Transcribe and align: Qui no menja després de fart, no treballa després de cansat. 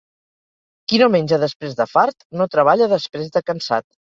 Qui 0.91 1.01
no 1.01 1.09
menja 1.17 1.39
després 1.45 1.77
de 1.83 1.87
fart, 1.91 2.27
no 2.41 2.51
treballa 2.57 2.91
després 2.99 3.33
de 3.37 3.47
cansat. 3.53 3.89